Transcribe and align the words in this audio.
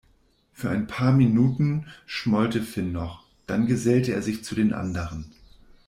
Für 0.51 0.71
ein 0.71 0.87
paar 0.87 1.11
Minuten 1.11 1.85
schmollte 2.07 2.63
Finn 2.63 2.91
noch, 2.91 3.23
dann 3.45 3.67
gesellte 3.67 4.13
er 4.15 4.23
sich 4.23 4.43
zu 4.43 4.55
den 4.55 4.73
anderen. 4.73 5.31